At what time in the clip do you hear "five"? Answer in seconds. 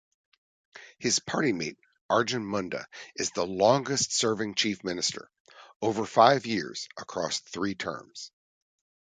6.07-6.47